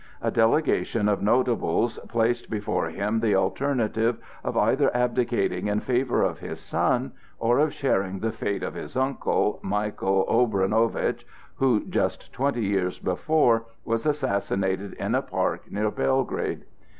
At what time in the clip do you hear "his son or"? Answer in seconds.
6.39-7.59